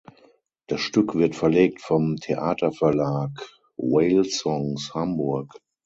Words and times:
Das 0.65 0.81
Stück 0.81 1.13
wird 1.13 1.35
verlegt 1.35 1.79
vom 1.79 2.15
Theaterverlag 2.15 3.29
Whale 3.77 4.23
Songs, 4.23 4.95
Hamburg. 4.95 5.53